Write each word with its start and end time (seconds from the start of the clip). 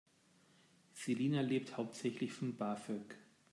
Selina 0.95 1.41
lebt 1.41 1.77
hauptsächlich 1.77 2.33
von 2.33 2.55
BAföG. 2.57 3.19